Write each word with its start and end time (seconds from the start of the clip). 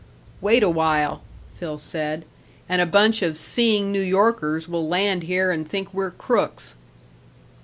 "Wait 0.41 0.63
a 0.63 0.69
while," 0.69 1.21
Phil 1.53 1.77
said, 1.77 2.25
"and 2.67 2.81
a 2.81 2.87
bunch 2.87 3.21
of 3.21 3.37
Seeing 3.37 3.91
New 3.91 4.01
Yorkers 4.01 4.67
will 4.67 4.87
land 4.87 5.21
here 5.21 5.51
and 5.51 5.69
think 5.69 5.93
we're 5.93 6.09
crooks." 6.09 6.73